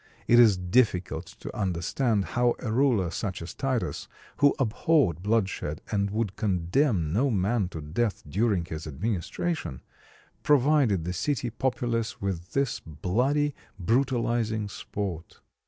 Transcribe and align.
It 0.27 0.39
is 0.39 0.57
difficult 0.57 1.27
to 1.41 1.55
understand 1.55 2.25
how 2.33 2.55
a 2.57 2.71
ruler 2.71 3.11
such 3.11 3.39
as 3.39 3.53
Titus, 3.53 4.07
who 4.37 4.55
abhorred 4.57 5.21
bloodshed 5.21 5.79
and 5.91 6.09
would 6.09 6.35
condemn 6.35 7.13
no 7.13 7.29
man 7.29 7.69
to 7.69 7.81
death 7.81 8.23
during 8.27 8.65
his 8.65 8.87
administration, 8.87 9.83
provided 10.41 11.05
the 11.05 11.13
city 11.13 11.51
populace 11.51 12.19
with 12.19 12.53
this 12.53 12.79
bloody, 12.79 13.53
brutalizing 13.79 14.69
sport. 14.69 15.39